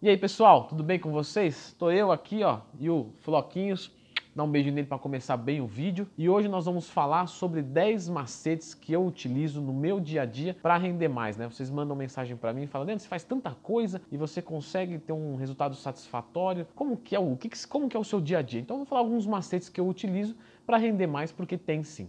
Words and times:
E 0.00 0.08
aí, 0.08 0.16
pessoal, 0.16 0.68
tudo 0.68 0.84
bem 0.84 0.96
com 0.96 1.10
vocês? 1.10 1.70
Estou 1.70 1.90
eu 1.90 2.12
aqui, 2.12 2.44
ó, 2.44 2.60
e 2.78 2.88
o 2.88 3.10
Floquinhos. 3.18 3.90
Dá 4.32 4.44
um 4.44 4.48
beijo 4.48 4.70
nele 4.70 4.86
para 4.86 4.96
começar 4.96 5.36
bem 5.36 5.60
o 5.60 5.66
vídeo. 5.66 6.08
E 6.16 6.28
hoje 6.28 6.46
nós 6.46 6.66
vamos 6.66 6.88
falar 6.88 7.26
sobre 7.26 7.62
10 7.62 8.08
macetes 8.08 8.74
que 8.74 8.92
eu 8.92 9.04
utilizo 9.04 9.60
no 9.60 9.72
meu 9.72 9.98
dia 9.98 10.22
a 10.22 10.24
dia 10.24 10.56
para 10.62 10.76
render 10.76 11.08
mais, 11.08 11.36
né? 11.36 11.48
Vocês 11.48 11.68
mandam 11.68 11.96
mensagem 11.96 12.36
para 12.36 12.52
mim 12.52 12.62
e 12.62 12.66
falam: 12.68 12.86
"Leandro, 12.86 13.02
você 13.02 13.08
faz 13.08 13.24
tanta 13.24 13.50
coisa 13.50 14.00
e 14.12 14.16
você 14.16 14.40
consegue 14.40 15.00
ter 15.00 15.12
um 15.12 15.34
resultado 15.34 15.74
satisfatório. 15.74 16.64
Como 16.76 16.96
que 16.96 17.16
é 17.16 17.18
o 17.18 17.36
como 17.68 17.88
que 17.88 17.96
é 17.96 18.00
o 18.00 18.04
seu 18.04 18.20
dia 18.20 18.38
a 18.38 18.42
dia?". 18.42 18.60
Então 18.60 18.76
eu 18.76 18.78
vou 18.78 18.86
falar 18.86 19.00
alguns 19.00 19.26
macetes 19.26 19.68
que 19.68 19.80
eu 19.80 19.88
utilizo 19.88 20.36
para 20.64 20.76
render 20.76 21.08
mais 21.08 21.32
porque 21.32 21.58
tem 21.58 21.82
sim. 21.82 22.08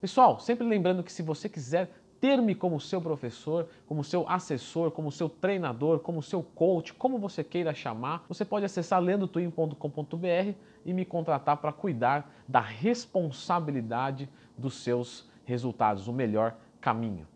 Pessoal, 0.00 0.38
sempre 0.38 0.64
lembrando 0.64 1.02
que 1.02 1.12
se 1.12 1.22
você 1.22 1.48
quiser 1.48 1.90
ter-me 2.20 2.54
como 2.54 2.80
seu 2.80 3.00
professor, 3.00 3.68
como 3.84 4.04
seu 4.04 4.28
assessor, 4.28 4.92
como 4.92 5.10
seu 5.10 5.28
treinador, 5.28 5.98
como 5.98 6.22
seu 6.22 6.40
coach, 6.40 6.94
como 6.94 7.18
você 7.18 7.42
queira 7.42 7.74
chamar, 7.74 8.24
você 8.28 8.44
pode 8.44 8.64
acessar 8.64 9.02
lendotwin.com.br 9.02 10.54
e 10.84 10.92
me 10.92 11.04
contratar 11.04 11.56
para 11.56 11.72
cuidar 11.72 12.32
da 12.46 12.60
responsabilidade 12.60 14.28
dos 14.56 14.74
seus 14.74 15.28
resultados, 15.44 16.06
o 16.06 16.12
melhor 16.12 16.56
caminho. 16.80 17.26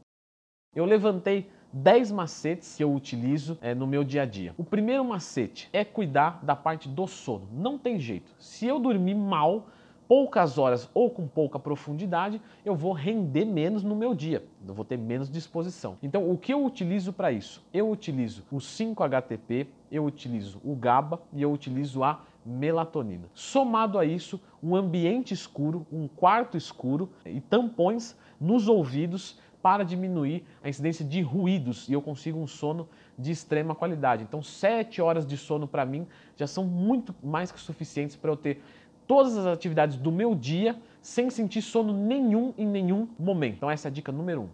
Eu 0.73 0.84
levantei 0.84 1.51
10 1.73 2.12
macetes 2.12 2.77
que 2.77 2.84
eu 2.84 2.95
utilizo 2.95 3.59
é, 3.61 3.75
no 3.75 3.89
meu 3.89 4.05
dia 4.05 4.23
a 4.23 4.27
dia. 4.27 4.55
O 4.56 4.62
primeiro 4.62 5.05
macete 5.05 5.69
é 5.73 5.84
cuidar 5.84 6.39
da 6.45 6.55
parte 6.55 6.89
do 6.89 7.09
sono. 7.09 7.48
Não 7.51 7.77
tem 7.77 7.98
jeito. 7.98 8.33
Se 8.39 8.67
eu 8.67 8.79
dormir 8.79 9.15
mal, 9.15 9.67
poucas 10.09 10.59
horas 10.59 10.88
ou 10.92 11.11
com 11.11 11.27
pouca 11.27 11.59
profundidade, 11.59 12.41
eu 12.65 12.74
vou 12.74 12.92
render 12.92 13.45
menos 13.45 13.83
no 13.83 13.95
meu 13.95 14.15
dia, 14.15 14.45
eu 14.66 14.75
vou 14.75 14.84
ter 14.84 14.97
menos 14.97 15.30
disposição. 15.30 15.97
Então, 16.02 16.30
o 16.30 16.37
que 16.37 16.52
eu 16.52 16.65
utilizo 16.65 17.12
para 17.12 17.33
isso? 17.33 17.64
Eu 17.72 17.91
utilizo 17.91 18.45
o 18.50 18.56
5-HTP, 18.56 19.67
eu 19.91 20.05
utilizo 20.05 20.61
o 20.64 20.75
GABA 20.75 21.20
e 21.33 21.42
eu 21.42 21.53
utilizo 21.53 22.03
a 22.03 22.20
melatonina. 22.45 23.28
Somado 23.34 23.98
a 23.98 24.05
isso, 24.05 24.41
um 24.62 24.75
ambiente 24.75 25.33
escuro, 25.33 25.86
um 25.92 26.08
quarto 26.08 26.56
escuro 26.56 27.11
e 27.25 27.41
tampões 27.41 28.17
nos 28.41 28.69
ouvidos 28.69 29.39
para 29.62 29.84
diminuir 29.84 30.45
a 30.62 30.69
incidência 30.69 31.05
de 31.05 31.23
ruídos 31.23 31.89
e 31.89 31.92
eu 31.92 32.03
consigo 32.03 32.39
um 32.39 32.48
sono 32.48 32.89
de 33.17 33.30
extrema 33.30 33.75
qualidade. 33.75 34.25
Então, 34.25 34.42
sete 34.42 35.00
horas 35.00 35.25
de 35.25 35.36
sono 35.36 35.69
para 35.69 35.86
mim 35.86 36.06
já 36.36 36.48
são 36.48 36.64
muito 36.64 37.14
mais 37.23 37.53
que 37.53 37.61
suficientes 37.61 38.17
para 38.17 38.30
eu 38.33 38.36
ter 38.36 38.61
todas 39.06 39.36
as 39.36 39.47
atividades 39.47 39.97
do 39.97 40.12
meu 40.12 40.34
dia 40.34 40.77
sem 41.00 41.31
sentir 41.31 41.62
sono 41.62 41.92
nenhum 41.92 42.55
em 42.56 42.67
nenhum 42.67 43.08
momento. 43.19 43.56
Então 43.56 43.70
essa 43.70 43.89
é 43.89 43.91
a 43.91 43.92
dica 43.92 44.12
número 44.12 44.42
um. 44.42 44.48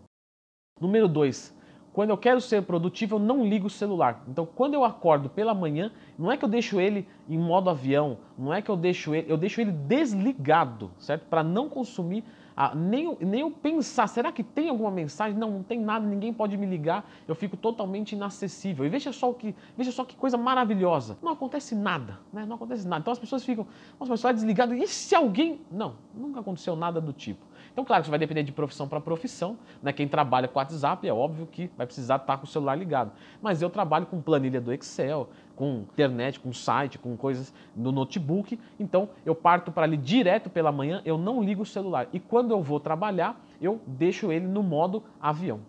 Número 0.80 1.08
dois, 1.08 1.54
quando 1.92 2.10
eu 2.10 2.16
quero 2.16 2.40
ser 2.40 2.62
produtivo, 2.62 3.16
eu 3.16 3.18
não 3.18 3.44
ligo 3.44 3.66
o 3.66 3.70
celular. 3.70 4.22
Então, 4.28 4.46
quando 4.46 4.74
eu 4.74 4.84
acordo 4.84 5.28
pela 5.28 5.52
manhã, 5.52 5.90
não 6.16 6.30
é 6.30 6.36
que 6.36 6.44
eu 6.44 6.48
deixo 6.48 6.80
ele 6.80 7.08
em 7.28 7.36
modo 7.36 7.68
avião, 7.68 8.18
não 8.38 8.54
é 8.54 8.62
que 8.62 8.70
eu 8.70 8.76
deixo 8.76 9.14
ele, 9.14 9.28
eu 9.28 9.36
deixo 9.36 9.60
ele 9.60 9.72
desligado, 9.72 10.92
certo? 10.98 11.26
Para 11.28 11.42
não 11.42 11.68
consumir 11.68 12.22
ah, 12.60 12.74
nem, 12.74 13.16
nem 13.20 13.42
eu 13.42 13.52
pensar, 13.52 14.08
será 14.08 14.32
que 14.32 14.42
tem 14.42 14.68
alguma 14.68 14.90
mensagem? 14.90 15.38
Não, 15.38 15.48
não 15.48 15.62
tem 15.62 15.78
nada, 15.78 16.04
ninguém 16.04 16.32
pode 16.32 16.56
me 16.56 16.66
ligar, 16.66 17.08
eu 17.28 17.36
fico 17.36 17.56
totalmente 17.56 18.16
inacessível. 18.16 18.84
E 18.84 18.88
veja 18.88 19.12
só 19.12 19.32
que, 19.32 19.54
veja 19.76 19.92
só 19.92 20.04
que 20.04 20.16
coisa 20.16 20.36
maravilhosa. 20.36 21.16
Não 21.22 21.30
acontece 21.30 21.76
nada, 21.76 22.18
né? 22.32 22.44
Não 22.44 22.56
acontece 22.56 22.84
nada. 22.84 23.00
Então 23.00 23.12
as 23.12 23.18
pessoas 23.20 23.44
ficam, 23.44 23.64
nossa, 24.00 24.10
mas 24.10 24.24
é 24.24 24.32
desligado. 24.32 24.74
E 24.74 24.88
se 24.88 25.14
alguém. 25.14 25.60
Não, 25.70 25.94
nunca 26.12 26.40
aconteceu 26.40 26.74
nada 26.74 27.00
do 27.00 27.12
tipo. 27.12 27.46
Então, 27.72 27.84
claro 27.84 28.02
que 28.02 28.06
isso 28.06 28.10
vai 28.10 28.18
depender 28.18 28.42
de 28.42 28.50
profissão 28.50 28.88
para 28.88 29.00
profissão. 29.00 29.56
Né? 29.80 29.92
Quem 29.92 30.08
trabalha 30.08 30.48
com 30.48 30.58
WhatsApp 30.58 31.06
é 31.06 31.12
óbvio 31.12 31.46
que 31.46 31.70
vai 31.76 31.86
precisar 31.86 32.16
estar 32.16 32.36
com 32.38 32.44
o 32.44 32.48
celular 32.48 32.74
ligado. 32.74 33.12
Mas 33.40 33.62
eu 33.62 33.70
trabalho 33.70 34.04
com 34.06 34.20
planilha 34.20 34.60
do 34.60 34.72
Excel, 34.72 35.28
com 35.58 35.80
internet, 35.92 36.38
com 36.38 36.52
site, 36.52 37.00
com 37.00 37.16
coisas 37.16 37.52
no 37.74 37.90
notebook. 37.90 38.56
Então, 38.78 39.08
eu 39.26 39.34
parto 39.34 39.72
para 39.72 39.82
ali 39.82 39.96
direto 39.96 40.48
pela 40.48 40.70
manhã, 40.70 41.02
eu 41.04 41.18
não 41.18 41.42
ligo 41.42 41.62
o 41.62 41.66
celular. 41.66 42.06
E 42.12 42.20
quando 42.20 42.52
eu 42.52 42.62
vou 42.62 42.78
trabalhar, 42.78 43.44
eu 43.60 43.80
deixo 43.84 44.30
ele 44.30 44.46
no 44.46 44.62
modo 44.62 45.02
avião. 45.20 45.60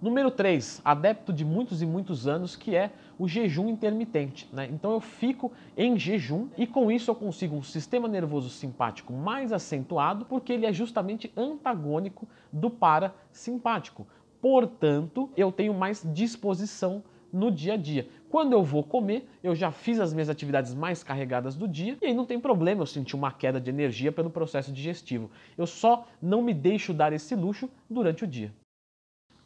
Número 0.00 0.30
3, 0.30 0.80
adepto 0.82 1.34
de 1.34 1.44
muitos 1.44 1.82
e 1.82 1.86
muitos 1.86 2.26
anos, 2.26 2.56
que 2.56 2.74
é 2.74 2.92
o 3.18 3.28
jejum 3.28 3.68
intermitente. 3.68 4.48
Né? 4.50 4.70
Então 4.72 4.92
eu 4.92 5.00
fico 5.00 5.52
em 5.76 5.98
jejum 5.98 6.48
e 6.56 6.66
com 6.66 6.90
isso 6.90 7.10
eu 7.10 7.14
consigo 7.14 7.54
um 7.54 7.62
sistema 7.62 8.08
nervoso 8.08 8.48
simpático 8.48 9.12
mais 9.12 9.52
acentuado, 9.52 10.24
porque 10.24 10.52
ele 10.52 10.64
é 10.64 10.72
justamente 10.72 11.30
antagônico 11.36 12.26
do 12.50 12.70
parasimpático. 12.70 14.06
Portanto, 14.40 15.30
eu 15.36 15.52
tenho 15.52 15.74
mais 15.74 16.02
disposição 16.12 17.02
no 17.34 17.50
dia 17.50 17.74
a 17.74 17.76
dia. 17.76 18.08
Quando 18.34 18.52
eu 18.52 18.64
vou 18.64 18.82
comer, 18.82 19.28
eu 19.44 19.54
já 19.54 19.70
fiz 19.70 20.00
as 20.00 20.12
minhas 20.12 20.28
atividades 20.28 20.74
mais 20.74 21.04
carregadas 21.04 21.54
do 21.54 21.68
dia 21.68 21.96
e 22.02 22.06
aí 22.06 22.12
não 22.12 22.26
tem 22.26 22.40
problema 22.40 22.82
eu 22.82 22.86
sentir 22.86 23.14
uma 23.14 23.30
queda 23.30 23.60
de 23.60 23.70
energia 23.70 24.10
pelo 24.10 24.28
processo 24.28 24.72
digestivo. 24.72 25.30
Eu 25.56 25.68
só 25.68 26.04
não 26.20 26.42
me 26.42 26.52
deixo 26.52 26.92
dar 26.92 27.12
esse 27.12 27.36
luxo 27.36 27.70
durante 27.88 28.24
o 28.24 28.26
dia. 28.26 28.52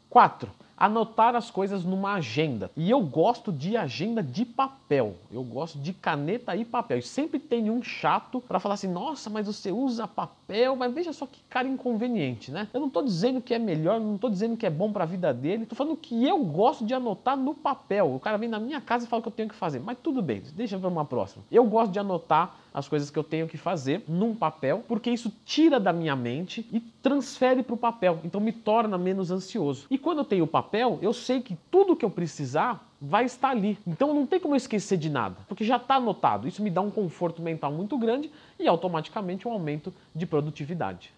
4 0.09 0.51
anotar 0.79 1.35
as 1.35 1.51
coisas 1.51 1.85
numa 1.85 2.15
agenda. 2.15 2.71
E 2.77 2.91
eu 2.91 3.01
gosto 3.01 3.53
de 3.53 3.77
agenda 3.77 4.23
de 4.23 4.45
papel. 4.45 5.17
Eu 5.31 5.43
gosto 5.43 5.79
de 5.79 5.93
caneta 5.93 6.55
e 6.55 6.65
papel. 6.65 6.99
E 6.99 7.03
sempre 7.03 7.39
tem 7.39 7.71
um 7.71 7.83
chato 7.83 8.41
para 8.41 8.61
falar 8.61 8.75
assim: 8.75 8.89
"Nossa, 8.89 9.29
mas 9.29 9.47
você 9.47 9.73
usa 9.73 10.07
papel". 10.07 10.77
Mas 10.77 10.95
veja 10.95 11.13
só 11.13 11.27
que 11.27 11.41
cara 11.49 11.67
inconveniente, 11.67 12.51
né? 12.51 12.69
Eu 12.73 12.81
não 12.81 12.89
estou 12.89 13.03
dizendo 13.03 13.41
que 13.41 13.53
é 13.53 13.59
melhor, 13.59 14.01
não 14.01 14.15
estou 14.15 14.31
dizendo 14.31 14.57
que 14.57 14.67
é 14.67 14.71
bom 14.71 14.93
para 14.93 15.05
a 15.05 15.07
vida 15.07 15.33
dele. 15.35 15.65
Estou 15.65 15.77
falando 15.77 15.97
que 15.97 16.27
eu 16.27 16.39
gosto 16.45 16.85
de 16.85 16.95
anotar 16.95 17.37
no 17.37 17.55
papel. 17.55 18.15
O 18.15 18.21
cara 18.21 18.37
vem 18.37 18.49
na 18.49 18.61
minha 18.61 18.81
casa 18.81 19.05
e 19.05 19.09
fala 19.09 19.23
que 19.23 19.29
eu 19.29 19.33
tenho 19.33 19.49
que 19.49 19.55
fazer. 19.55 19.81
Mas 19.81 19.99
tudo 20.03 20.23
bem, 20.23 20.43
deixa 20.55 20.79
para 20.79 20.89
uma 20.89 21.05
próxima. 21.05 21.45
Eu 21.51 21.65
gosto 21.65 21.93
de 21.93 21.99
anotar 21.99 22.55
as 22.73 22.87
coisas 22.87 23.11
que 23.11 23.19
eu 23.19 23.25
tenho 23.25 23.49
que 23.49 23.57
fazer 23.57 24.05
num 24.07 24.35
papel, 24.35 24.85
porque 24.87 25.11
isso 25.11 25.33
tira 25.45 25.81
da 25.81 25.93
minha 25.93 26.15
mente 26.15 26.67
e 26.73 26.79
transfere 26.81 27.63
para 27.63 27.75
o 27.75 27.79
papel. 27.79 28.21
Então 28.23 28.41
me 28.41 28.53
torna 28.53 28.97
menos 28.97 29.31
ansioso. 29.31 29.87
E 29.91 29.99
quando 29.99 30.19
eu 30.19 30.25
tenho 30.25 30.45
o 30.45 30.47
papel 30.47 30.68
papel, 30.69 30.99
eu 31.01 31.15
sei 31.15 31.41
que 31.41 31.57
tudo 31.71 31.97
que 31.97 32.05
eu 32.05 32.11
precisar 32.11 32.87
vai 33.01 33.25
estar 33.25 33.51
ali. 33.51 33.79
Então 33.87 34.13
não 34.13 34.27
tem 34.27 34.39
como 34.39 34.55
eu 34.55 34.59
esquecer 34.59 34.99
de 34.99 35.09
nada, 35.09 35.37
porque 35.49 35.65
já 35.65 35.77
está 35.77 35.95
anotado. 35.95 36.47
Isso 36.47 36.63
me 36.63 36.69
dá 36.69 36.83
um 36.83 36.91
conforto 36.91 37.41
mental 37.41 37.73
muito 37.73 37.97
grande 37.97 38.31
e 38.59 38.69
automaticamente 38.69 39.49
um 39.49 39.53
aumento 39.53 39.95
de 40.15 40.27
produtividade. 40.27 41.13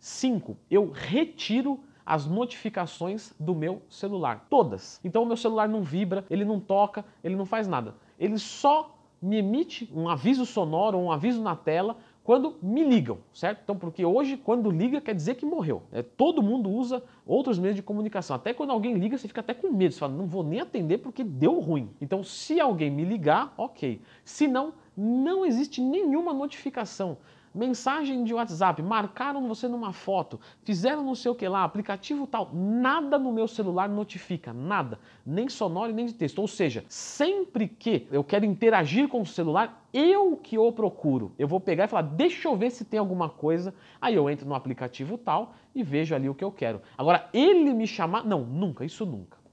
5. 0.00 0.56
Eu 0.68 0.90
retiro 0.90 1.78
as 2.04 2.26
notificações 2.26 3.32
do 3.38 3.54
meu 3.54 3.80
celular. 3.88 4.46
Todas. 4.50 5.00
Então 5.04 5.22
o 5.22 5.26
meu 5.26 5.36
celular 5.36 5.68
não 5.68 5.82
vibra, 5.82 6.24
ele 6.28 6.44
não 6.44 6.58
toca, 6.58 7.04
ele 7.22 7.36
não 7.36 7.46
faz 7.46 7.68
nada. 7.68 7.94
Ele 8.18 8.38
só 8.38 8.94
me 9.22 9.38
emite 9.38 9.90
um 9.94 10.08
aviso 10.08 10.44
sonoro, 10.44 10.98
um 10.98 11.10
aviso 11.10 11.42
na 11.42 11.56
tela 11.56 11.96
quando 12.24 12.56
me 12.62 12.82
ligam, 12.82 13.18
certo? 13.34 13.60
Então, 13.62 13.76
porque 13.76 14.02
hoje, 14.02 14.38
quando 14.38 14.70
liga, 14.70 14.98
quer 14.98 15.14
dizer 15.14 15.34
que 15.34 15.44
morreu. 15.44 15.82
É, 15.92 16.02
todo 16.02 16.42
mundo 16.42 16.70
usa 16.70 17.04
outros 17.26 17.58
meios 17.58 17.76
de 17.76 17.82
comunicação. 17.82 18.34
Até 18.34 18.54
quando 18.54 18.70
alguém 18.70 18.94
liga, 18.94 19.18
você 19.18 19.28
fica 19.28 19.42
até 19.42 19.52
com 19.52 19.70
medo. 19.70 19.92
Você 19.92 20.00
fala, 20.00 20.14
não 20.14 20.26
vou 20.26 20.42
nem 20.42 20.58
atender 20.58 20.98
porque 20.98 21.22
deu 21.22 21.60
ruim. 21.60 21.90
Então, 22.00 22.24
se 22.24 22.58
alguém 22.58 22.90
me 22.90 23.04
ligar, 23.04 23.52
ok. 23.58 24.00
Se 24.24 24.48
não, 24.48 24.72
não 24.96 25.44
existe 25.44 25.82
nenhuma 25.82 26.32
notificação 26.32 27.18
mensagem 27.54 28.24
de 28.24 28.34
WhatsApp, 28.34 28.82
marcaram 28.82 29.46
você 29.46 29.68
numa 29.68 29.92
foto, 29.92 30.40
fizeram 30.64 31.04
não 31.04 31.14
sei 31.14 31.30
o 31.30 31.34
que 31.34 31.46
lá, 31.46 31.62
aplicativo 31.62 32.26
tal, 32.26 32.50
nada 32.52 33.18
no 33.18 33.32
meu 33.32 33.46
celular 33.46 33.88
notifica, 33.88 34.52
nada, 34.52 34.98
nem 35.24 35.48
sonoro 35.48 35.92
nem 35.92 36.06
de 36.06 36.14
texto. 36.14 36.40
Ou 36.40 36.48
seja, 36.48 36.84
sempre 36.88 37.68
que 37.68 38.08
eu 38.10 38.24
quero 38.24 38.44
interagir 38.44 39.08
com 39.08 39.20
o 39.20 39.26
celular, 39.26 39.86
eu 39.92 40.36
que 40.36 40.58
o 40.58 40.72
procuro. 40.72 41.32
Eu 41.38 41.46
vou 41.46 41.60
pegar 41.60 41.84
e 41.84 41.88
falar, 41.88 42.02
deixa 42.02 42.48
eu 42.48 42.56
ver 42.56 42.70
se 42.70 42.84
tem 42.84 42.98
alguma 42.98 43.28
coisa. 43.28 43.72
Aí 44.00 44.14
eu 44.16 44.28
entro 44.28 44.48
no 44.48 44.54
aplicativo 44.54 45.16
tal 45.16 45.54
e 45.74 45.82
vejo 45.82 46.14
ali 46.14 46.28
o 46.28 46.34
que 46.34 46.42
eu 46.42 46.50
quero. 46.50 46.82
Agora, 46.98 47.28
ele 47.32 47.72
me 47.72 47.86
chamar, 47.86 48.24
não, 48.24 48.40
nunca, 48.40 48.84
isso 48.84 49.06
nunca. 49.06 49.43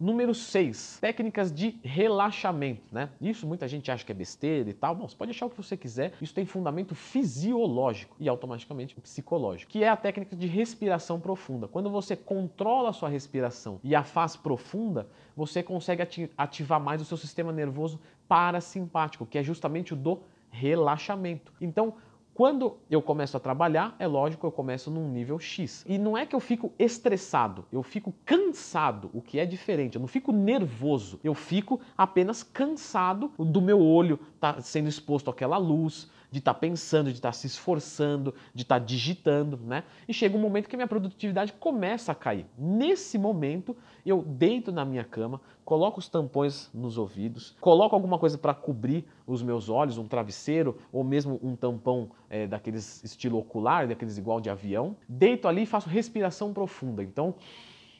Número 0.00 0.32
6, 0.32 0.98
técnicas 1.00 1.52
de 1.52 1.76
relaxamento, 1.82 2.82
né? 2.92 3.10
Isso 3.20 3.48
muita 3.48 3.66
gente 3.66 3.90
acha 3.90 4.04
que 4.04 4.12
é 4.12 4.14
besteira 4.14 4.70
e 4.70 4.72
tal. 4.72 4.94
Bom, 4.94 5.08
você 5.08 5.16
pode 5.16 5.32
achar 5.32 5.46
o 5.46 5.50
que 5.50 5.56
você 5.56 5.76
quiser. 5.76 6.12
Isso 6.22 6.32
tem 6.32 6.46
fundamento 6.46 6.94
fisiológico 6.94 8.14
e 8.20 8.28
automaticamente 8.28 8.94
psicológico, 8.94 9.72
que 9.72 9.82
é 9.82 9.88
a 9.88 9.96
técnica 9.96 10.36
de 10.36 10.46
respiração 10.46 11.18
profunda. 11.18 11.66
Quando 11.66 11.90
você 11.90 12.14
controla 12.14 12.90
a 12.90 12.92
sua 12.92 13.08
respiração 13.08 13.80
e 13.82 13.92
a 13.96 14.04
faz 14.04 14.36
profunda, 14.36 15.08
você 15.36 15.64
consegue 15.64 16.30
ativar 16.36 16.80
mais 16.80 17.02
o 17.02 17.04
seu 17.04 17.16
sistema 17.16 17.50
nervoso 17.50 18.00
parasimpático, 18.28 19.26
que 19.26 19.36
é 19.36 19.42
justamente 19.42 19.94
o 19.94 19.96
do 19.96 20.20
relaxamento. 20.50 21.52
Então, 21.60 21.94
quando 22.38 22.76
eu 22.88 23.02
começo 23.02 23.36
a 23.36 23.40
trabalhar, 23.40 23.96
é 23.98 24.06
lógico, 24.06 24.46
eu 24.46 24.52
começo 24.52 24.92
num 24.92 25.08
nível 25.08 25.40
X. 25.40 25.84
E 25.88 25.98
não 25.98 26.16
é 26.16 26.24
que 26.24 26.36
eu 26.36 26.38
fico 26.38 26.72
estressado, 26.78 27.64
eu 27.72 27.82
fico 27.82 28.14
cansado, 28.24 29.10
o 29.12 29.20
que 29.20 29.40
é 29.40 29.44
diferente. 29.44 29.96
Eu 29.96 30.00
não 30.00 30.06
fico 30.06 30.30
nervoso, 30.30 31.18
eu 31.24 31.34
fico 31.34 31.80
apenas 31.96 32.44
cansado 32.44 33.32
do 33.36 33.60
meu 33.60 33.80
olho 33.80 34.20
estar 34.36 34.52
tá 34.52 34.60
sendo 34.60 34.88
exposto 34.88 35.28
àquela 35.28 35.56
luz, 35.56 36.08
de 36.30 36.38
estar 36.38 36.54
tá 36.54 36.60
pensando, 36.60 37.10
de 37.10 37.18
estar 37.18 37.30
tá 37.30 37.32
se 37.32 37.46
esforçando, 37.46 38.34
de 38.54 38.62
estar 38.62 38.78
tá 38.78 38.84
digitando, 38.84 39.58
né? 39.58 39.84
E 40.06 40.12
chega 40.12 40.36
um 40.36 40.40
momento 40.40 40.68
que 40.68 40.76
minha 40.76 40.86
produtividade 40.86 41.52
começa 41.54 42.12
a 42.12 42.14
cair. 42.14 42.46
Nesse 42.56 43.18
momento, 43.18 43.76
eu 44.04 44.22
deito 44.22 44.70
na 44.70 44.84
minha 44.84 45.04
cama, 45.04 45.40
coloco 45.64 45.98
os 45.98 46.08
tampões 46.08 46.70
nos 46.72 46.98
ouvidos, 46.98 47.56
coloco 47.60 47.94
alguma 47.94 48.18
coisa 48.18 48.36
para 48.36 48.54
cobrir 48.54 49.06
os 49.26 49.42
meus 49.42 49.68
olhos, 49.68 49.98
um 49.98 50.06
travesseiro 50.06 50.78
ou 50.92 51.02
mesmo 51.02 51.38
um 51.42 51.56
tampão 51.56 52.10
é, 52.28 52.46
daqueles 52.46 53.02
estilo 53.02 53.38
ocular, 53.38 53.86
daqueles 53.86 54.18
igual 54.18 54.40
de 54.40 54.50
avião. 54.50 54.96
Deito 55.08 55.48
ali 55.48 55.62
e 55.62 55.66
faço 55.66 55.88
respiração 55.88 56.52
profunda. 56.52 57.02
Então, 57.02 57.34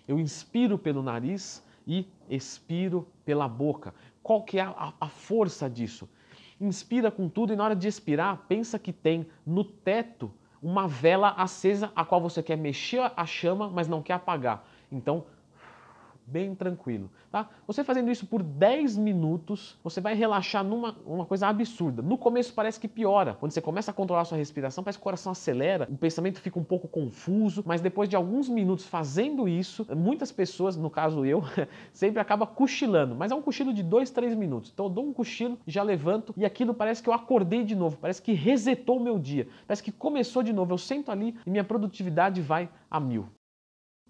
eu 0.07 0.19
inspiro 0.19 0.79
pelo 0.79 1.03
nariz 1.03 1.63
e 1.87 2.07
expiro 2.29 3.09
pela 3.25 3.49
boca. 3.49 3.95
Qual 4.23 4.43
que 4.43 4.59
é 4.59 4.63
a, 4.63 4.93
a 5.01 5.09
força 5.09 5.71
disso? 5.71 6.09
Inspira 6.61 7.11
com 7.11 7.29
tudo 7.29 7.53
e 7.53 7.57
na 7.57 7.65
hora 7.65 7.77
de 7.77 7.87
expirar, 7.87 8.45
pensa 8.49 8.79
que 8.79 8.93
tem 8.93 9.27
no 9.47 9.63
teto 9.63 10.33
uma 10.63 10.89
vela 10.89 11.31
acesa 11.31 11.93
a 11.95 12.05
qual 12.05 12.21
você 12.21 12.43
quer 12.43 12.57
mexer 12.57 13.13
a 13.17 13.25
chama, 13.25 13.69
mas 13.69 13.87
não 13.87 14.03
quer 14.03 14.15
apagar. 14.15 14.65
Então, 14.91 15.25
bem 16.31 16.55
tranquilo, 16.55 17.11
tá? 17.31 17.49
Você 17.67 17.83
fazendo 17.83 18.11
isso 18.11 18.27
por 18.27 18.43
10 18.43 18.97
minutos, 18.99 19.79
você 19.83 20.01
vai 20.01 20.15
relaxar 20.15 20.63
numa 20.63 20.97
uma 21.07 21.25
coisa 21.25 21.49
absurda. 21.49 22.03
No 22.03 22.19
começo 22.19 22.53
parece 22.53 22.79
que 22.79 22.87
piora. 22.87 23.35
Quando 23.35 23.53
você 23.53 23.61
começa 23.61 23.91
a 23.91 23.95
controlar 23.95 24.23
a 24.23 24.25
sua 24.25 24.39
respiração, 24.39 24.85
parece 24.85 24.99
que 24.99 25.03
o 25.03 25.05
coração 25.05 25.33
acelera, 25.33 25.89
o 25.91 25.97
pensamento 25.97 26.41
fica 26.41 26.59
um 26.59 26.65
pouco 26.65 26.87
confuso, 26.87 27.63
mas 27.67 27.81
depois 27.81 28.09
de 28.09 28.17
alguns 28.17 28.49
minutos 28.49 28.85
fazendo 28.85 29.49
isso, 29.49 29.87
muitas 29.97 30.31
pessoas, 30.31 30.77
no 30.77 30.91
caso 30.91 31.25
eu, 31.25 31.43
sempre 31.93 32.21
acaba 32.21 32.47
cochilando, 32.47 33.15
mas 33.15 33.33
é 33.33 33.35
um 33.35 33.43
cochilo 33.43 33.73
de 33.73 33.83
2, 33.83 34.11
3 34.11 34.35
minutos. 34.35 34.71
Então 34.73 34.87
eu 34.87 34.91
dou 34.91 35.07
um 35.07 35.13
cochilo, 35.13 35.59
já 35.67 35.83
levanto 35.83 36.35
e 36.37 36.45
aquilo 36.45 36.75
parece 36.75 37.03
que 37.03 37.09
eu 37.09 37.15
acordei 37.15 37.65
de 37.65 37.75
novo, 37.75 37.97
parece 37.97 38.21
que 38.21 38.33
resetou 38.33 38.99
o 38.99 39.03
meu 39.03 39.19
dia, 39.19 39.49
parece 39.67 39.83
que 39.83 39.93
começou 39.93 40.43
de 40.43 40.53
novo. 40.53 40.73
Eu 40.73 40.79
sento 40.79 41.11
ali 41.11 41.35
e 41.47 41.51
minha 41.51 41.65
produtividade 41.65 42.41
vai 42.41 42.69
a 42.91 43.01
mil. 43.01 43.27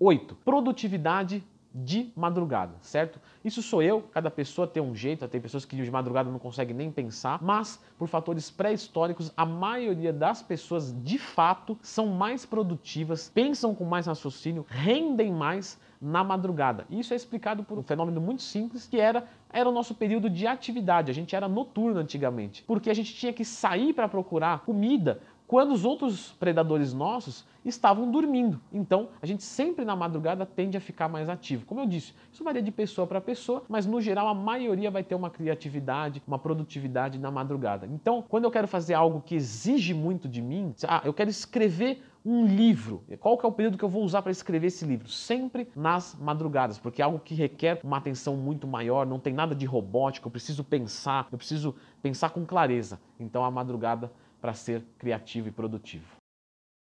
8. 0.01 0.37
Produtividade 0.45 1.45
de 1.85 2.13
madrugada, 2.17 2.75
certo? 2.81 3.21
Isso 3.45 3.63
sou 3.63 3.83
eu, 3.83 4.03
cada 4.13 4.31
pessoa 4.31 4.67
tem 4.67 4.83
um 4.83 4.95
jeito, 4.95 5.27
tem 5.29 5.41
pessoas 5.41 5.65
que 5.65 5.77
de 5.77 5.91
madrugada 5.91 6.31
não 6.31 6.39
conseguem 6.39 6.75
nem 6.75 6.91
pensar, 6.91 7.43
mas 7.43 7.81
por 7.99 8.09
fatores 8.09 8.51
pré-históricos, 8.51 9.33
a 9.37 9.47
maioria 9.47 10.13
das 10.13 10.43
pessoas 10.43 10.95
de 11.03 11.19
fato 11.19 11.79
são 11.81 12.09
mais 12.09 12.45
produtivas, 12.45 13.31
pensam 13.33 13.75
com 13.75 13.85
mais 13.85 14.07
raciocínio, 14.07 14.67
rendem 14.69 15.33
mais 15.33 15.79
na 16.01 16.23
madrugada. 16.23 16.87
Isso 16.91 17.13
é 17.13 17.17
explicado 17.17 17.63
por 17.65 17.79
um 17.79 17.83
fenômeno 17.83 18.21
muito 18.21 18.43
simples 18.43 18.87
que 18.87 19.01
era 19.01 19.25
era 19.51 19.67
o 19.67 19.73
nosso 19.73 19.95
período 19.95 20.29
de 20.29 20.47
atividade. 20.47 21.11
A 21.11 21.15
gente 21.15 21.35
era 21.35 21.49
noturno 21.49 21.99
antigamente, 21.99 22.63
porque 22.67 22.91
a 22.91 22.95
gente 22.95 23.15
tinha 23.15 23.33
que 23.33 23.45
sair 23.45 23.95
para 23.95 24.07
procurar 24.07 24.61
comida 24.61 25.21
quando 25.47 25.73
os 25.73 25.85
outros 25.85 26.33
predadores 26.33 26.93
nossos 26.93 27.47
estavam 27.71 28.11
dormindo. 28.11 28.61
Então, 28.73 29.09
a 29.21 29.27
gente 29.27 29.43
sempre 29.43 29.85
na 29.85 29.97
madrugada 29.97 30.45
tende 30.45 30.77
a 30.77 30.81
ficar 30.81 31.09
mais 31.09 31.29
ativo. 31.29 31.65
Como 31.67 31.81
eu 31.81 31.87
disse, 31.87 32.15
isso 32.33 32.45
varia 32.45 32.63
de 32.63 32.71
pessoa 32.71 33.07
para 33.07 33.21
pessoa, 33.21 33.65
mas 33.69 33.87
no 33.87 34.01
geral 34.01 34.29
a 34.29 34.35
maioria 34.35 34.91
vai 34.91 35.03
ter 35.03 35.15
uma 35.15 35.31
criatividade, 35.31 36.23
uma 36.27 36.39
produtividade 36.39 37.19
na 37.19 37.31
madrugada. 37.31 37.87
Então, 37.87 38.25
quando 38.29 38.45
eu 38.45 38.51
quero 38.51 38.69
fazer 38.69 38.95
algo 38.95 39.21
que 39.21 39.35
exige 39.35 39.95
muito 39.95 40.29
de 40.29 40.43
mim, 40.43 40.75
ah, 40.87 41.03
eu 41.05 41.15
quero 41.15 41.31
escrever 41.31 42.03
um 42.25 42.47
livro. 42.47 43.03
Qual 43.21 43.39
que 43.39 43.47
é 43.47 43.49
o 43.49 43.53
período 43.53 43.79
que 43.79 43.85
eu 43.85 43.89
vou 43.89 44.03
usar 44.05 44.21
para 44.23 44.33
escrever 44.33 44.67
esse 44.67 44.85
livro? 44.85 45.09
Sempre 45.09 45.69
nas 45.75 46.15
madrugadas, 46.15 46.79
porque 46.79 47.01
é 47.01 47.05
algo 47.05 47.19
que 47.19 47.35
requer 47.35 47.81
uma 47.83 47.97
atenção 47.97 48.37
muito 48.37 48.67
maior, 48.67 49.07
não 49.07 49.19
tem 49.19 49.33
nada 49.33 49.55
de 49.55 49.65
robótico, 49.65 50.29
eu 50.29 50.33
preciso 50.33 50.63
pensar, 50.63 51.27
eu 51.33 51.39
preciso 51.39 51.75
pensar 52.03 52.31
com 52.31 52.45
clareza. 52.45 53.01
Então 53.19 53.45
a 53.45 53.51
madrugada 53.51 54.13
para 54.41 54.53
ser 54.53 54.85
criativo 54.99 55.49
e 55.49 55.51
produtivo. 55.51 56.18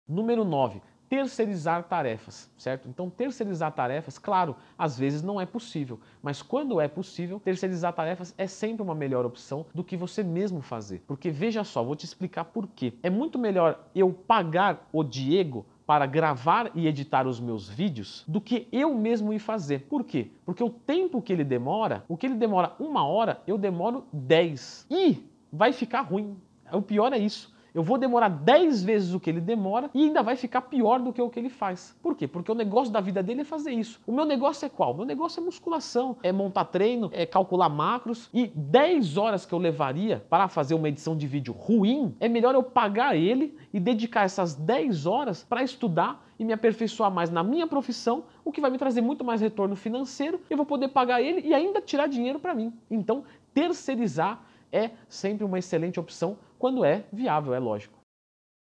Número 0.09 0.45
9, 0.45 0.81
terceirizar 1.09 1.83
tarefas, 1.85 2.51
certo? 2.57 2.89
Então, 2.89 3.11
terceirizar 3.11 3.73
tarefas, 3.73 4.19
claro, 4.19 4.57
às 4.79 4.99
vezes 4.99 5.23
não 5.23 5.41
é 5.41 5.47
possível, 5.47 5.99
mas 6.23 6.43
quando 6.43 6.81
é 6.81 6.89
possível, 6.89 7.41
terceirizar 7.41 7.93
tarefas 7.93 8.35
é 8.39 8.47
sempre 8.47 8.83
uma 8.83 8.95
melhor 8.95 9.25
opção 9.25 9.67
do 9.75 9.85
que 9.85 9.97
você 9.97 10.23
mesmo 10.23 10.61
fazer. 10.61 11.03
Porque 11.07 11.31
veja 11.31 11.65
só, 11.65 11.83
vou 11.83 11.97
te 11.97 12.05
explicar 12.05 12.45
por 12.45 12.69
quê. 12.69 12.95
É 13.03 13.11
muito 13.11 13.39
melhor 13.39 13.85
eu 13.95 14.13
pagar 14.13 14.89
o 14.93 15.03
Diego 15.03 15.67
para 15.87 16.07
gravar 16.07 16.71
e 16.75 16.87
editar 16.87 17.27
os 17.27 17.39
meus 17.39 17.69
vídeos 17.69 18.25
do 18.27 18.41
que 18.41 18.67
eu 18.73 18.95
mesmo 18.95 19.33
ir 19.33 19.39
fazer. 19.39 19.83
Por 19.89 20.03
quê? 20.03 20.31
Porque 20.45 20.63
o 20.63 20.71
tempo 20.71 21.23
que 21.23 21.33
ele 21.33 21.45
demora, 21.45 22.05
o 22.09 22.17
que 22.17 22.27
ele 22.27 22.35
demora 22.35 22.75
uma 22.79 23.07
hora, 23.07 23.41
eu 23.47 23.57
demoro 23.57 24.05
10. 24.13 24.87
E 24.91 25.25
vai 25.53 25.73
ficar 25.73 26.03
ruim, 26.03 26.37
o 26.73 26.83
pior 26.83 27.13
é 27.13 27.19
isso. 27.19 27.56
Eu 27.77 27.83
vou 27.83 27.99
demorar 27.99 28.31
10 28.31 28.83
vezes 28.83 29.13
o 29.13 29.21
que 29.21 29.29
ele 29.29 29.39
demora 29.39 29.91
e 29.93 30.05
ainda 30.05 30.23
vai 30.23 30.35
ficar 30.35 30.63
pior 30.63 30.99
do 30.99 31.13
que 31.13 31.21
o 31.21 31.29
que 31.29 31.39
ele 31.39 31.51
faz. 31.51 31.95
Por 32.03 32.17
quê? 32.17 32.27
Porque 32.27 32.51
o 32.51 32.55
negócio 32.55 32.91
da 32.91 33.03
vida 33.03 33.23
dele 33.23 33.43
é 33.43 33.45
fazer 33.45 33.71
isso. 33.71 34.01
O 34.07 34.13
meu 34.13 34.25
negócio 34.25 34.65
é 34.65 34.71
qual? 34.71 34.95
O 34.95 34.97
meu 34.97 35.05
negócio 35.05 35.43
é 35.43 35.45
musculação, 35.45 36.17
é 36.23 36.33
montar 36.33 36.65
treino, 36.65 37.11
é 37.13 37.27
calcular 37.27 37.69
macros. 37.69 38.31
E 38.33 38.47
10 38.47 39.19
horas 39.19 39.45
que 39.45 39.53
eu 39.53 39.59
levaria 39.59 40.25
para 40.31 40.49
fazer 40.49 40.73
uma 40.73 40.89
edição 40.89 41.15
de 41.15 41.27
vídeo 41.27 41.53
ruim, 41.53 42.17
é 42.19 42.31
melhor 42.31 42.55
eu 42.55 42.63
pagar 42.63 43.15
ele 43.15 43.55
e 43.75 43.79
dedicar 43.79 44.23
essas 44.23 44.55
10 44.55 45.05
horas 45.05 45.45
para 45.45 45.63
estudar 45.63 46.27
e 46.39 46.47
me 46.47 46.55
aperfeiçoar 46.55 47.11
mais 47.11 47.29
na 47.29 47.43
minha 47.43 47.67
profissão, 47.67 48.25
o 48.43 48.51
que 48.51 48.61
vai 48.63 48.71
me 48.71 48.79
trazer 48.79 49.03
muito 49.03 49.23
mais 49.23 49.43
retorno 49.43 49.77
financeiro. 49.77 50.41
Eu 50.49 50.57
vou 50.57 50.65
poder 50.65 50.89
pagar 50.89 51.21
ele 51.21 51.47
e 51.47 51.53
ainda 51.53 51.83
tirar 51.83 52.07
dinheiro 52.07 52.41
para 52.41 52.55
mim. 52.55 52.73
Então, 52.91 53.23
terceirizar 53.53 54.41
é 54.73 54.91
sempre 55.09 55.45
uma 55.45 55.59
excelente 55.59 56.01
opção 56.01 56.39
quando 56.59 56.85
é 56.85 57.05
viável, 57.13 57.55
é 57.55 57.59
lógico. 57.59 57.99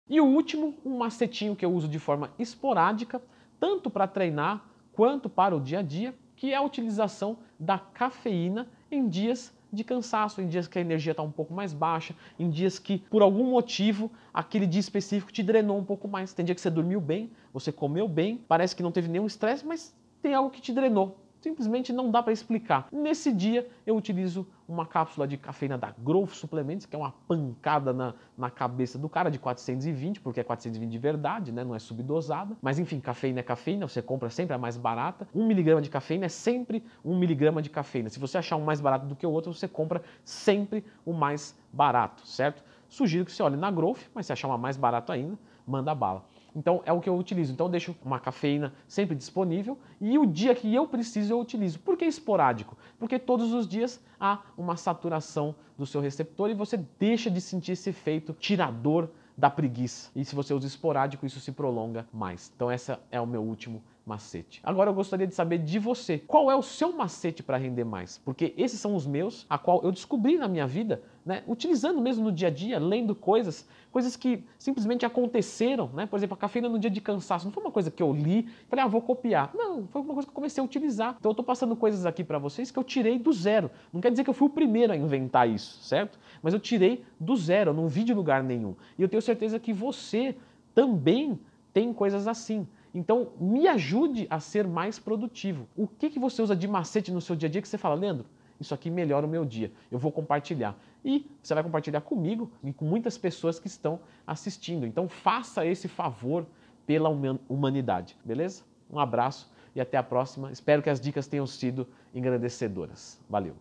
E 0.08 0.20
o 0.20 0.25
último, 0.25 0.75
um 0.84 0.98
macetinho 0.98 1.54
que 1.54 1.64
eu 1.64 1.72
uso 1.72 1.88
de 1.88 1.98
forma 1.98 2.31
esporádica, 2.38 3.22
tanto 3.58 3.88
para 3.88 4.08
treinar 4.08 4.64
quanto 4.92 5.28
para 5.28 5.54
o 5.54 5.60
dia 5.60 5.78
a 5.78 5.82
dia, 5.82 6.14
que 6.34 6.52
é 6.52 6.56
a 6.56 6.62
utilização 6.62 7.38
da 7.58 7.78
cafeína 7.78 8.69
em 8.90 9.08
dias 9.08 9.54
de 9.72 9.84
cansaço, 9.84 10.40
em 10.40 10.48
dias 10.48 10.66
que 10.66 10.78
a 10.78 10.81
energia 10.81 11.12
está 11.12 11.22
um 11.22 11.31
pouco 11.31 11.54
mais 11.54 11.72
baixa, 11.72 12.14
em 12.38 12.50
dias 12.50 12.78
que, 12.78 12.98
por 12.98 13.22
algum 13.22 13.44
motivo, 13.44 14.10
aquele 14.34 14.66
dia 14.66 14.81
específico 14.81 15.32
te 15.32 15.42
drenou 15.42 15.78
um 15.78 15.84
pouco 15.84 16.08
mais. 16.08 16.32
Tem 16.32 16.44
dia 16.44 16.54
que 16.54 16.60
você 16.60 16.70
dormiu 16.70 17.00
bem, 17.00 17.31
você 17.52 17.70
comeu 17.70 18.08
bem, 18.08 18.44
parece 18.48 18.75
que 18.75 18.82
não 18.82 18.90
teve 18.90 19.08
nenhum 19.08 19.26
estresse, 19.26 19.64
mas 19.64 19.94
tem 20.20 20.34
algo 20.34 20.50
que 20.50 20.60
te 20.60 20.72
drenou 20.72 21.19
simplesmente 21.40 21.92
não 21.92 22.10
dá 22.10 22.22
para 22.22 22.32
explicar. 22.32 22.88
Nesse 22.92 23.32
dia 23.32 23.69
eu 23.87 23.96
utilizo 23.96 24.46
uma 24.69 24.87
cápsula 24.87 25.26
de 25.26 25.37
cafeína 25.37 25.76
da 25.76 25.92
Growth 25.98 26.31
Suplementos, 26.31 26.87
que 26.87 26.94
é 26.94 26.98
uma 26.98 27.12
pancada 27.26 27.92
na, 27.92 28.14
na 28.38 28.50
cabeça 28.50 28.98
do 28.98 29.08
cara 29.08 29.31
de 29.31 29.38
420, 29.38 30.20
porque 30.20 30.40
é 30.40 30.44
420 30.44 30.90
de 30.90 30.98
verdade, 30.98 31.50
né? 31.50 31.64
não 31.64 31.75
é 31.75 31.78
subdosada. 31.78 32.56
Mas 32.62 32.78
enfim, 32.78 33.00
cafeína 33.00 33.40
é 33.40 33.42
cafeína, 33.42 33.88
você 33.88 34.00
compra 34.00 34.31
sempre 34.31 34.54
a 34.54 34.58
mais 34.58 34.76
barata. 34.76 35.26
Um 35.35 35.47
miligrama 35.47 35.80
de 35.80 35.90
cafeína 35.90 36.26
é 36.26 36.28
sempre 36.28 36.85
um 37.04 37.18
miligrama 37.18 37.61
de 37.61 37.70
cafeína. 37.70 38.09
Se 38.09 38.20
você 38.20 38.38
achar 38.38 38.56
um 38.56 38.64
mais 38.64 38.80
barato 38.80 39.06
do 39.06 39.16
que 39.16 39.26
o 39.26 39.30
outro, 39.30 39.52
você 39.52 39.66
compra 39.66 40.02
sempre 40.25 40.85
o 41.04 41.12
mais 41.12 41.56
barato, 41.73 42.26
certo? 42.26 42.62
Sugiro 42.88 43.25
que 43.25 43.32
você 43.32 43.42
olhe 43.42 43.56
na 43.56 43.70
Growth, 43.70 44.00
mas 44.14 44.26
se 44.26 44.32
achar 44.32 44.49
uma 44.49 44.59
mais 44.59 44.76
barato 44.76 45.12
ainda, 45.12 45.38
manda 45.66 45.94
bala. 45.94 46.25
Então 46.54 46.83
é 46.85 46.92
o 46.92 47.00
que 47.00 47.09
eu 47.09 47.16
utilizo. 47.16 47.52
Então 47.52 47.66
eu 47.66 47.71
deixo 47.71 47.97
uma 48.04 48.19
cafeína 48.19 48.73
sempre 48.88 49.14
disponível 49.14 49.78
e 50.00 50.19
o 50.19 50.26
dia 50.26 50.54
que 50.54 50.75
eu 50.75 50.87
preciso 50.87 51.33
eu 51.33 51.40
utilizo. 51.40 51.78
Por 51.78 51.97
que 51.97 52.04
esporádico? 52.04 52.76
Porque 52.99 53.19
todos 53.19 53.52
os 53.52 53.66
dias 53.69 54.02
há 54.19 54.40
uma 54.57 54.76
saturação 54.76 55.54
do 55.76 55.87
seu 55.87 56.00
receptor 56.00 56.50
e 56.50 56.54
você 56.54 56.76
deixa 56.99 57.30
de 57.30 57.40
sentir 57.40 57.73
esse 57.73 57.90
efeito 57.90 58.33
tirador 58.35 59.09
da 59.37 59.49
preguiça. 59.49 60.11
E 60.14 60.25
se 60.25 60.35
você 60.35 60.52
usa 60.52 60.66
esporádico, 60.66 61.25
isso 61.25 61.40
se 61.40 61.52
prolonga 61.52 62.07
mais. 62.12 62.52
Então 62.54 62.71
esse 62.71 62.97
é 63.11 63.21
o 63.21 63.26
meu 63.26 63.42
último 63.42 63.83
macete. 64.11 64.61
Agora 64.64 64.90
eu 64.90 64.95
gostaria 64.95 65.26
de 65.26 65.35
saber 65.35 65.59
de 65.59 65.79
você, 65.79 66.19
qual 66.19 66.50
é 66.50 66.57
o 66.57 66.62
seu 66.62 66.93
macete 66.93 67.43
para 67.45 67.57
render 67.57 67.85
mais? 67.85 68.19
Porque 68.19 68.52
esses 68.57 68.81
são 68.81 68.97
os 68.97 69.07
meus, 69.07 69.47
a 69.49 69.57
qual 69.57 69.81
eu 69.85 69.93
descobri 69.93 70.37
na 70.37 70.49
minha 70.49 70.67
vida, 70.67 71.00
né, 71.25 71.45
utilizando 71.47 72.00
mesmo 72.00 72.25
no 72.25 72.33
dia 72.33 72.49
a 72.49 72.50
dia, 72.50 72.79
lendo 72.81 73.14
coisas, 73.14 73.69
coisas 73.93 74.17
que 74.17 74.45
simplesmente 74.59 75.07
aconteceram, 75.07 75.88
né? 75.95 76.07
Por 76.07 76.17
exemplo, 76.17 76.35
a 76.35 76.37
cafeína 76.37 76.69
no 76.69 76.79
dia 76.79 76.90
de 76.90 77.00
cansaço, 77.00 77.45
não 77.45 77.52
foi 77.52 77.62
uma 77.62 77.71
coisa 77.71 77.90
que 77.90 78.02
eu 78.02 78.12
li, 78.12 78.49
falei, 78.69 78.85
ah, 78.85 78.88
vou 78.88 79.00
copiar. 79.00 79.50
Não, 79.55 79.87
foi 79.87 80.02
uma 80.02 80.14
coisa 80.14 80.26
que 80.26 80.31
eu 80.31 80.35
comecei 80.35 80.61
a 80.61 80.64
utilizar. 80.64 81.17
Então 81.19 81.31
eu 81.31 81.33
estou 81.33 81.45
passando 81.45 81.76
coisas 81.76 82.05
aqui 82.05 82.25
para 82.25 82.38
vocês 82.38 82.71
que 82.71 82.79
eu 82.79 82.85
tirei 82.85 83.19
do 83.19 83.33
zero. 83.33 83.71
Não 83.93 84.00
quer 84.00 84.11
dizer 84.11 84.25
que 84.25 84.31
eu 84.31 84.35
fui 84.35 84.49
o 84.49 84.50
primeiro 84.50 84.93
a 84.93 84.97
inventar 84.97 85.49
isso, 85.49 85.83
certo? 85.85 86.19
Mas 86.43 86.52
eu 86.52 86.59
tirei 86.59 87.05
do 87.19 87.37
zero, 87.37 87.73
não 87.73 87.87
vi 87.87 88.02
de 88.02 88.12
lugar 88.12 88.43
nenhum. 88.43 88.75
E 88.99 89.02
eu 89.02 89.09
tenho 89.09 89.23
certeza 89.23 89.61
que 89.61 89.73
você 89.73 90.35
também 90.75 91.38
tem 91.73 91.93
coisas 91.93 92.26
assim. 92.26 92.67
Então, 92.94 93.32
me 93.38 93.68
ajude 93.68 94.26
a 94.28 94.40
ser 94.40 94.66
mais 94.66 94.99
produtivo. 94.99 95.68
O 95.76 95.87
que, 95.87 96.11
que 96.11 96.18
você 96.18 96.42
usa 96.42 96.56
de 96.56 96.66
macete 96.66 97.12
no 97.12 97.20
seu 97.20 97.37
dia 97.37 97.49
a 97.49 97.52
dia 97.52 97.62
que 97.62 97.68
você 97.68 97.78
fala, 97.78 97.94
Leandro, 97.94 98.26
isso 98.61 98.75
aqui 98.75 98.90
melhora 98.90 99.26
o 99.26 99.28
meu 99.28 99.44
dia, 99.44 99.73
eu 99.90 99.99
vou 99.99 100.12
compartilhar. 100.12 100.76
E 101.04 101.30
você 101.42 101.54
vai 101.54 101.62
compartilhar 101.62 102.02
comigo 102.02 102.50
e 102.62 102.73
com 102.73 102.85
muitas 102.85 103.16
pessoas 103.16 103.59
que 103.59 103.68
estão 103.68 104.00
assistindo. 104.26 104.85
Então, 104.87 105.09
faça 105.09 105.64
esse 105.64 105.88
favor 105.88 106.47
pela 106.87 107.09
humanidade, 107.49 108.16
beleza? 108.25 108.64
Um 108.90 108.99
abraço 108.99 109.50
e 109.75 109.80
até 109.80 109.97
a 109.97 110.02
próxima. 110.02 110.50
Espero 110.52 110.82
que 110.82 110.90
as 110.90 111.00
dicas 111.00 111.26
tenham 111.26 111.47
sido 111.47 111.87
engrandecedoras. 112.14 113.20
Valeu. 113.28 113.54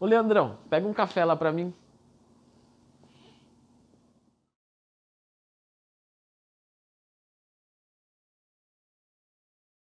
Ô 0.00 0.06
Leandrão, 0.06 0.58
pega 0.68 0.86
um 0.86 0.92
café 0.92 1.24
lá 1.24 1.36
para 1.36 1.52
mim. 1.52 1.72